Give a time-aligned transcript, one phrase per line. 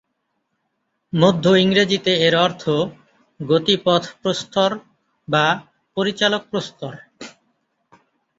[1.13, 2.63] মধ্য ইংরেজিতে এর অর্থ
[3.39, 4.69] "গতিপথ প্রস্তর"
[5.27, 5.45] বা
[5.97, 6.93] "পরিচালক প্রস্তর"।